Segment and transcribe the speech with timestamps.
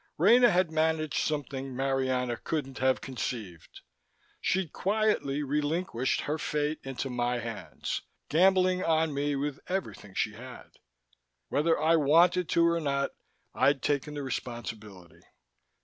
[0.17, 3.81] Rena had managed something Marianna couldn't have conceived
[4.41, 10.71] she'd quietly relinquished her fate into my hands, gambling on me with everything she had.
[11.49, 13.11] Whether I wanted to or not,
[13.53, 15.21] I'd taken the responsibility.